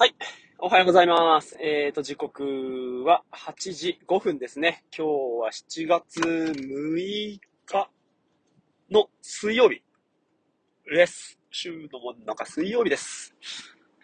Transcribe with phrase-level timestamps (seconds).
[0.00, 0.14] はい。
[0.60, 1.58] おはようございます。
[1.60, 4.84] えっ、ー、と、時刻は8時5分ですね。
[4.96, 5.10] 今日
[5.40, 7.90] は7月6日
[8.92, 9.82] の水曜日
[10.88, 11.36] です。
[11.50, 13.34] 週の真ん中水曜日です。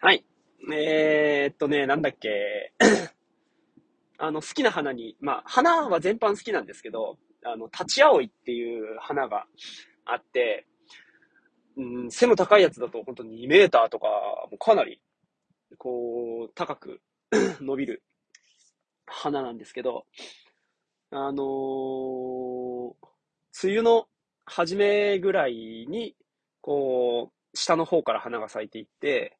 [0.01, 0.25] はい。
[0.73, 2.73] えー、っとね、なんだっけ。
[4.19, 9.47] あの、好きな花に、まあ、花は全般好きなんですけど、あの、立ち葵っていう花が
[10.03, 10.67] あって、
[11.77, 14.99] うん、背の高いやつだと本当に2メーターとか、もうかなり
[15.75, 17.01] こう、高く
[17.61, 18.03] 伸びる
[19.05, 20.05] 花なんですけど、
[21.11, 22.95] あのー、
[23.63, 24.07] 梅雨の
[24.45, 26.15] 初めぐらいに、
[26.61, 29.37] こう、下の方から花が咲いていって、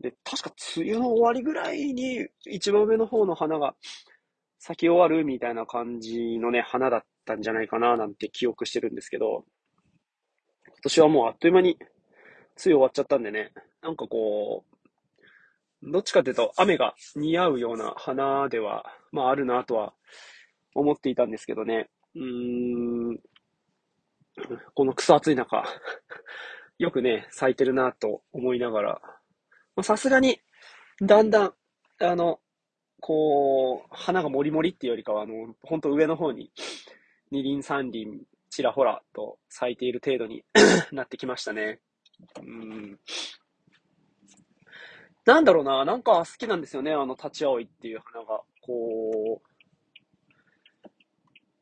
[0.00, 3.74] で、確か梅雨の終わりぐらいに一番上の方の花が
[4.58, 9.44] 咲き終わるみたいな感じのね、花だったんじゃないかななんて記憶してるんですけど、
[10.66, 14.73] 今年はもうあっという間に梅雨終わっちゃったんでね、なんかこう、
[15.90, 19.92] どっちかというと雨が似合うような花では、まああるなとは
[20.74, 21.90] 思っていたんですけどね。
[22.14, 23.20] うーん、
[24.74, 25.64] この草暑い中
[26.78, 29.02] よくね、咲いてるなと思いながら、
[29.82, 30.40] さすがに、
[31.00, 31.54] だんだん、
[32.00, 32.40] あの、
[33.00, 36.50] こう、花がもりもりっていうよりかは、あの、ほんと上の方に、
[37.30, 40.44] 二輪三輪、ちらほらと咲いている程度に
[40.92, 41.80] なってきましたね。
[42.40, 42.98] うん
[45.26, 48.42] なんだろうな、なんか好きなんですよね、あの、立ち葵っていう花が。
[48.60, 50.90] こう、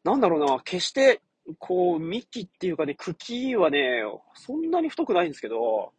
[0.04, 1.20] なんだろうな、決して、
[1.58, 4.02] こう、幹っていうかね、茎はね、
[4.34, 5.92] そんなに太くないんですけど、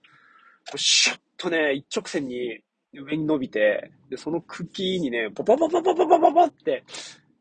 [0.76, 2.60] シュッとね、一直線に
[2.94, 6.84] 上に伸びて、で、その茎にね、ポパパパパパパパパって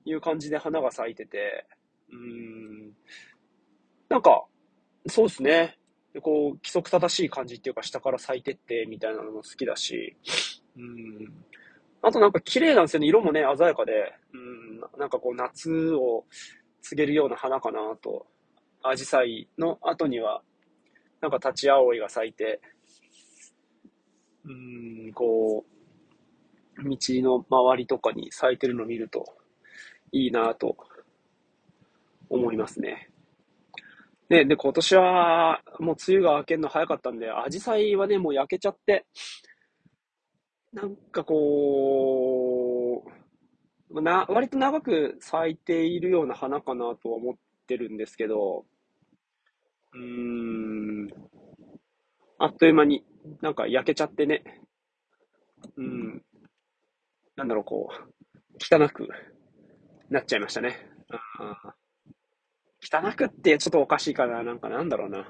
[0.05, 1.67] いう感じで花が咲いてて、
[2.11, 2.93] うーん、
[4.09, 4.45] なんか、
[5.09, 5.79] そうですね。
[6.13, 10.17] で、こう、規則正しい感じっていうか、下から咲いてって、みたいなのも好きだし、
[10.77, 11.33] うん。
[12.03, 13.07] あとなんか綺麗なんですよね。
[13.07, 14.81] 色もね、鮮やかで、うん。
[14.99, 16.25] なんかこう、夏を
[16.83, 18.27] 告げるような花かなと。
[18.85, 20.43] アジサイの後には、
[21.21, 22.61] なんか立ち葵が咲いて、
[24.45, 29.25] うん、こう、道の周りとかに咲いてるのを見ると、
[30.11, 30.77] いいなと
[32.29, 33.12] 思いますね。
[34.33, 39.05] ね、で、今年は、もう梅雨が明けるの早かったんで、アジサイはね、もう焼けちゃって、
[40.73, 43.05] なんかこ
[43.91, 47.35] う、な、割と長く咲いているような花かなとは思っ
[47.67, 48.65] てるんですけど、
[49.93, 51.09] うーん、
[52.39, 53.05] あっという間に
[53.43, 54.43] なんか焼けちゃってね、
[55.77, 56.23] うん、
[57.37, 58.13] なんだろう、こう、
[58.59, 59.09] 汚く
[60.09, 60.77] なっちゃいましたね。
[61.11, 61.75] あ
[62.93, 64.43] 汚くってちょっとおかしいかな。
[64.43, 65.27] なんかなんだろうな。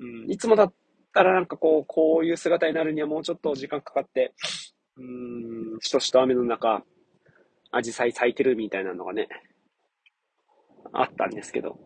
[0.00, 0.74] うん、いつもだっ
[1.14, 4.34] たらなんかこう、こういう姿になるにはもうちょっと時間かかって、
[4.96, 5.02] う
[5.76, 6.84] ん、しとしと雨の中、
[7.70, 9.28] アジサイ咲いてるみたいなのがね、
[10.92, 11.78] あったんですけど。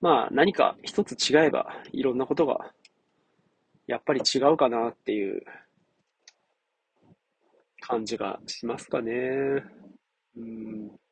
[0.00, 2.74] まあ何か一つ違えばいろんなことが
[3.86, 5.42] やっぱり違うかなっていう
[7.80, 9.12] 感じがしますかね。
[10.36, 11.03] うん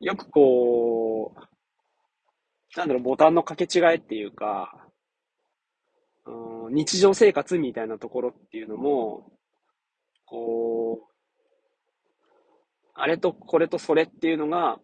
[0.00, 4.86] よくこう、なんだろう、ボタンの掛け違いっていうか、
[6.26, 9.32] うん、日常生活みたいなところっていうのも、
[10.26, 11.16] こう、
[12.94, 14.78] あれとこれとそれっていうのが、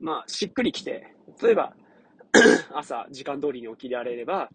[0.00, 1.74] まあ、しっくりきて、例えば、
[2.74, 4.48] 朝、時間通りに起きられれば、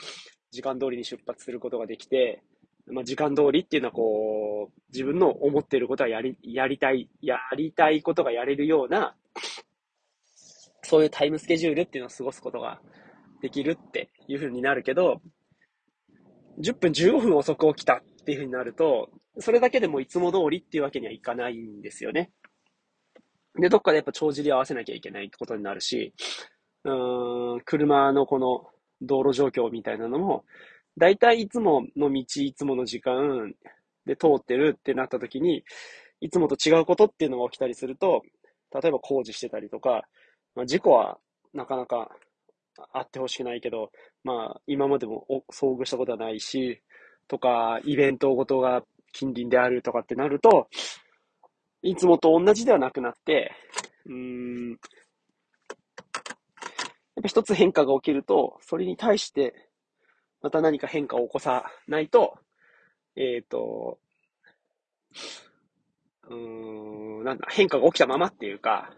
[0.51, 2.43] 時間通りに出発することができて、
[2.87, 9.15] まあ、時間通りっていうのはこう、自分の思っていることはやり、やりたい、やりたいことがやれるような、
[10.93, 12.79] そういうタイムスケジュールっていうのを過ごすことが
[13.41, 15.23] できるっていう風になるけど、
[16.61, 19.09] 10分15分遅く起きたっていう風になると、
[19.39, 22.31] それだけでもいつも通りっていうわけにはいかないんですよね。
[23.59, 26.13] で、どっかでやっぱ帳尻合わせなきゃいけないってことになるし、
[26.83, 28.67] うーん、車のこの
[29.01, 30.45] 道路状況みたいなのも、
[30.95, 33.51] 大体いつもの道、いつもの時間
[34.05, 35.63] で通ってるってなった時に、
[36.21, 38.21] いつもと違うことっていうのが起きたりすると、
[38.79, 40.03] 例えば工事してたりとか、
[40.55, 41.17] まあ、事故は
[41.53, 42.09] なかなか
[42.91, 43.91] あってほしくないけど、
[44.23, 46.81] まあ、今までも遭遇したことはないし、
[47.27, 50.67] とか、イベントごとが近隣であるとかってなると、
[51.81, 53.51] いつもと同じではなくなって、
[54.05, 54.77] うーん、やっ
[57.21, 59.53] ぱ一つ変化が起きると、それに対して、
[60.41, 62.37] また何か変化を起こさないと、
[63.15, 63.99] えっ、ー、と、
[66.29, 68.93] うーん、なんだ、変化が起きたままっていうか、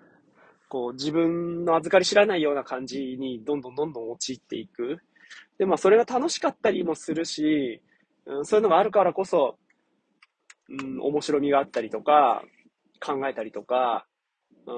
[0.69, 4.97] こう自分の預かり知らないような感じにどんどんどんどん陥っていく。
[5.57, 7.81] で、まあそれが楽しかったりもするし、
[8.25, 9.57] うん、そういうのがあるからこそ、
[10.69, 12.43] うん、面白みがあったりとか、
[12.99, 14.05] 考えたりとか、
[14.65, 14.75] うん、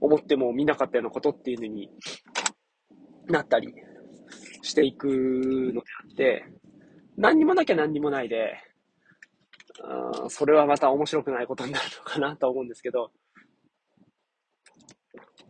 [0.00, 1.90] 思っても見なかったようなことっていうのに
[3.26, 3.72] なったり
[4.62, 6.44] していくのであって、
[7.16, 8.54] 何にもなきゃ何にもないで、
[10.22, 13.10] うん、それはまた面白くないことになるのかなと思うんですけど、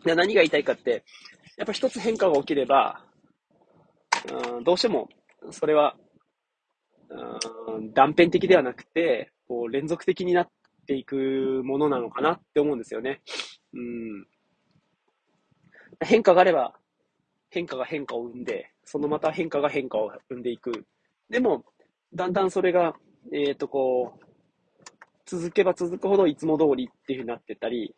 [0.05, 1.05] 何が言いたいかって、
[1.57, 3.05] やっぱ一つ変化が起きれば、
[4.57, 5.09] うん、どうしても、
[5.51, 5.97] それは、
[7.11, 10.49] うん、断片的ではなくて、こう連続的になっ
[10.87, 13.23] ていくものなのかなって思うんですよね。
[13.73, 14.27] うん、
[16.05, 16.75] 変化があれば、
[17.51, 20.87] 変化が変化を生んで、そのまた変化が変化を生んでいく。
[21.31, 21.65] でも、
[22.15, 22.95] だんだんそれが、
[23.33, 24.25] えっ、ー、と、こう、
[25.27, 27.95] 続けば続くほどいつも通りっていう風になってったり、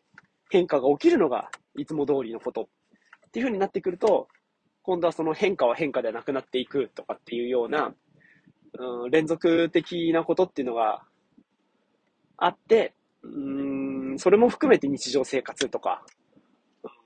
[0.51, 2.65] 変化が起きるのがいつも通りのことっ
[3.31, 4.27] ていう風になってくると、
[4.83, 7.93] 今度はその変化は変化ではなくなっていくとかっていうような、
[8.77, 11.03] うん、連続的なことっていうのが
[12.35, 12.93] あって、
[13.23, 13.27] う
[14.13, 16.03] ん、それも含めて日常生活とか、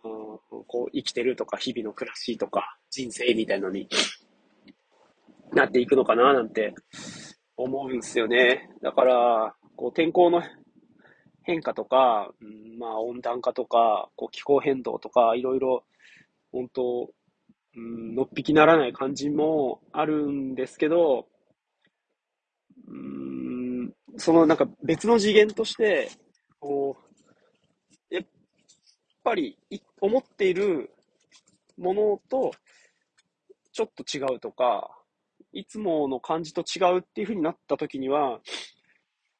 [0.04, 3.88] うん、こう生きてるとか日々の暮らしとか人生みたいなのに
[5.54, 6.74] なっていくのかななんて
[7.58, 8.70] 思うんですよね。
[8.82, 10.42] だから、こう天候の
[11.46, 15.84] 変化とか、うん、まあ温暖化とか、こう気候変動とか、いろいろ、
[16.52, 17.10] 本当、
[17.76, 21.28] うん、のっぴきならない感じもあるんですけど、
[22.88, 26.10] うん、そのなんか別の次元として、
[26.60, 26.98] こ
[28.12, 28.26] う、やっ
[29.24, 29.58] ぱり
[30.02, 30.92] 思っている
[31.78, 32.52] ものと
[33.72, 34.90] ちょっと違うとか、
[35.52, 38.40] いつもの感じと違うっていう風になった時には、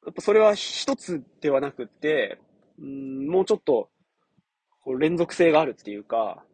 [0.06, 2.38] やっぱそれは一つではなくって、
[2.78, 3.90] うん、もうちょっと
[4.80, 6.44] こう連続性があるっていうか、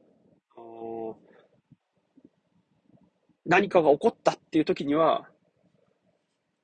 [3.44, 5.28] 何かが起こったっていう時には、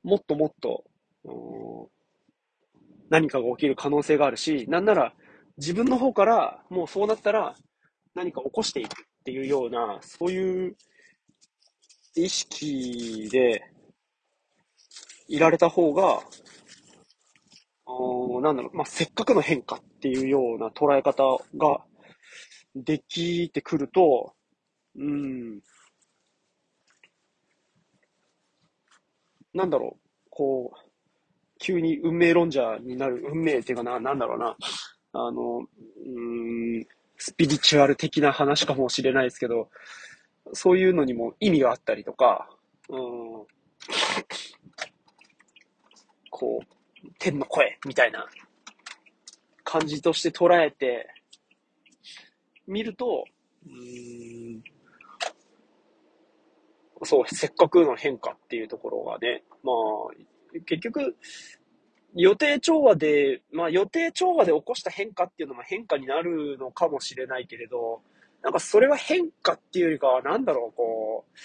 [0.03, 0.85] もっともっと、
[3.11, 5.13] 何かが起きる可能性があるし、なんなら
[5.59, 7.55] 自分の方からもうそうなったら
[8.15, 10.77] 何か起こしていくっていうような、そういう
[12.15, 13.63] 意識で
[15.27, 16.23] いられた方が、
[18.43, 21.23] なんだろう、まあ、せっかくの変化っていうような捉え方
[21.57, 21.81] が
[22.75, 24.35] できてくると、
[24.97, 25.61] うん、
[29.55, 30.01] なんだろう、
[30.31, 30.79] こう、
[31.59, 34.57] 急に運命論者になる、運命っていうかな、なんだろうな、
[35.13, 36.87] あの、うん、
[37.17, 39.71] スピリチュアル的な話かもしれないですけど、
[40.53, 42.49] そういうのにも意味があったりとか、
[42.89, 42.99] うん、
[46.31, 46.78] こう、
[47.19, 48.27] 天の声みたいな
[49.65, 51.09] 感じとして捉えて
[52.67, 53.25] 見ると、
[53.67, 54.63] うん
[57.05, 61.17] そう、せっかくの変化っていうところがね、まあ、結局、
[62.15, 68.01] 予定調和で、まあ予定調和で起こした変化っていうのも変化になるのかもしれないけれど、
[68.43, 71.39] なんかそれは変化っていうよりかは、なんだろう、こう、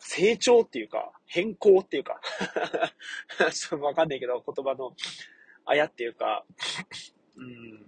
[0.00, 2.20] 成長っていうか、変更っていうか。
[3.52, 4.94] ちょっとわかんないけど、言葉の
[5.64, 6.44] あやっていうか、
[7.36, 7.86] うん。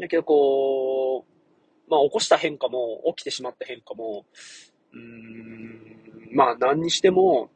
[0.00, 4.26] だけどこう、まあ起こした変化も、起きてしまった変化も、
[4.92, 7.50] うん、まあ何にしても、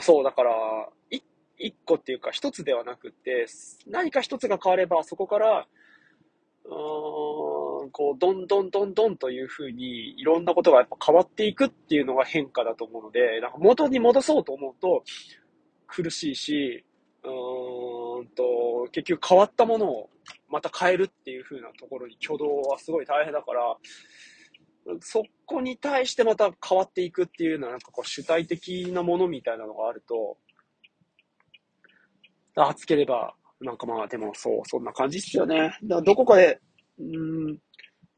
[0.00, 0.52] そう、だから、
[1.56, 3.46] 一個っていうか一つではなくて、
[3.86, 5.66] 何か一つが変わればそこから、
[6.64, 6.72] うー
[7.84, 15.04] ん、こう、どんどんどんどんというふうに、いろんなことがやっぱ変わっていくっていうのが変化だと思うので、なんか元に戻そうと思うと
[15.86, 16.84] 苦しいし、
[17.22, 20.10] うーんと、結局変わったものを
[20.48, 23.76] また変えるっていうふうなところに挙動はすごい大変だから、
[25.00, 30.36] そこに対してまた変わっていくっていうのはなんかこう主体的なものみたいなのがあると、
[32.56, 35.56] 熱ければなんかまあでもそう、そんな感じっすよね。
[35.56, 36.60] だからどこかで、
[36.98, 37.58] うん、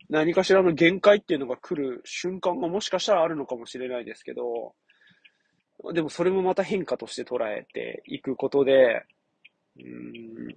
[0.09, 4.75] 何かしらの限界っていうのが来る瞬間がもしかしたらあるのかもしれないですけど、
[5.93, 9.05] でもそれもまた変化として捉えていくことで、
[9.79, 10.57] うん、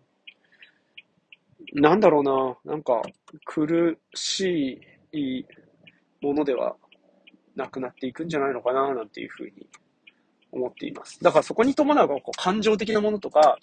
[1.73, 2.23] なんだろう
[2.65, 3.01] な、なんか
[3.45, 4.79] 苦し
[5.11, 5.45] い
[6.21, 6.75] ものでは
[7.55, 9.67] なくなっていくんじゃないのかな、なんていうふうに
[10.51, 11.21] 思っています。
[11.21, 13.57] だからそこに伴うこう感情的なものとか、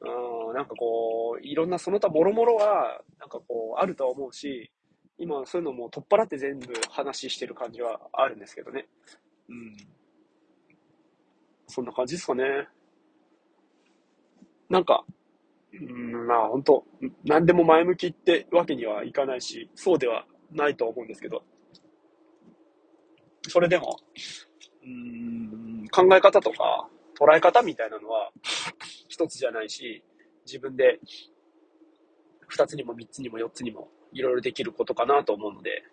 [0.00, 4.70] うん、なんかこう、いろんなその他諸々は、なんかこう、あるとは思うし、
[5.18, 8.86] 今そういうのも取っ払って全部話してる感じはあるんですけどね。
[9.48, 9.76] うん。
[11.66, 12.68] そんな感じですかね。
[14.68, 15.04] なんか、
[15.72, 16.84] うん、まあ本当
[17.24, 21.42] 何でも前向きってわけにはいかないし、そうではないと思うんですけど、
[23.48, 23.98] それでも、
[24.84, 28.30] うん、考え方とか捉え方みたいなのは
[29.08, 30.04] 一つじゃないし、
[30.46, 31.00] 自分で
[32.46, 35.84] 二つにも三つにも四つにもいろいろできることかなと思うので、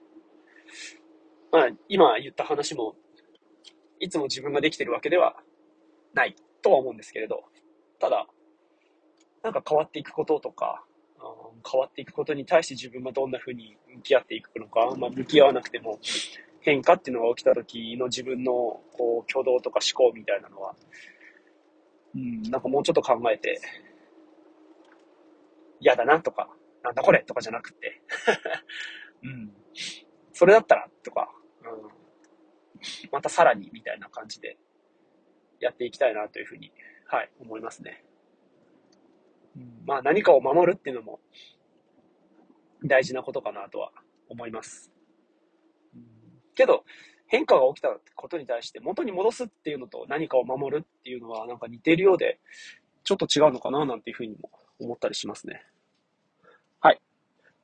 [1.51, 2.95] まあ、今言った話も、
[3.99, 5.35] いつも自分ができてるわけでは
[6.13, 7.43] ないとは思うんですけれど、
[7.99, 8.27] ただ、
[9.43, 10.83] なんか変わっていくこととか、
[11.69, 15.99] 変わっていくことに対して自分がどんな風に向き合っていくのか、まあ、向き合わなくても
[16.61, 20.75] 変化っていうのが起きた時の自分のこう挙動とか思考みたいなのは、
[22.15, 23.59] うん、なんかもうちょっと考えて、
[25.79, 26.49] 嫌だなとか、
[26.85, 28.01] なんだこれとかじゃなくて、
[29.23, 29.55] うん、
[30.33, 34.59] それだったらとか、うん、またさらにみたいな感じで
[35.59, 36.71] やっていきたいなというふうに、
[37.07, 38.05] はい、思いますね。
[39.55, 41.19] うん、まあ何かを守るっていうのも
[42.83, 43.91] 大事なことかなとは
[44.29, 44.93] 思います。
[45.95, 46.05] うん、
[46.53, 46.85] けど、
[47.25, 52.39] 変化が起きたことに対して元に戻すっていうのと何かを守るっていうのはなんか似ているようで、
[53.03, 55.65] ちょっと違うのかななんていうふうにも思ったりしますね。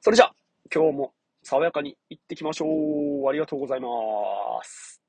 [0.03, 0.36] それじゃあ、
[0.74, 3.29] 今日も爽やかに行ってきましょう。
[3.29, 3.88] ありがとうございま
[4.63, 5.00] す。